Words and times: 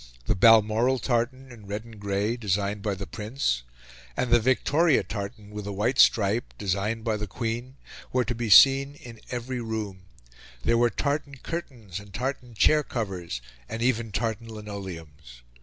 The 0.25 0.33
Balmoral 0.33 0.97
tartan, 0.97 1.51
in 1.51 1.67
red 1.67 1.85
and 1.85 1.99
grey, 1.99 2.35
designed 2.35 2.81
by 2.81 2.95
the 2.95 3.05
Prince, 3.05 3.61
and 4.17 4.31
the 4.31 4.39
Victoria 4.39 5.03
tartan, 5.03 5.51
with 5.51 5.67
a 5.67 5.71
white 5.71 5.99
stripe, 5.99 6.55
designed 6.57 7.03
by 7.03 7.17
the 7.17 7.27
Queen, 7.27 7.75
were 8.11 8.25
to 8.25 8.33
be 8.33 8.49
seen 8.49 8.95
in 8.95 9.21
every 9.29 9.61
room: 9.61 9.99
there 10.65 10.79
were 10.79 10.89
tartan 10.89 11.35
curtains, 11.37 11.99
and 11.99 12.15
tartan 12.15 12.55
chair 12.55 12.81
covers, 12.81 13.43
and 13.69 13.83
even 13.83 14.11
tartan 14.11 14.47
linoleums. 14.51 15.43